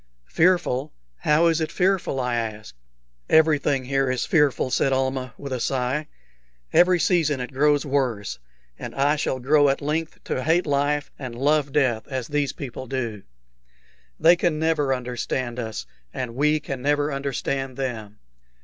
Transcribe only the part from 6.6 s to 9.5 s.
"Every season it grows worse, and I shall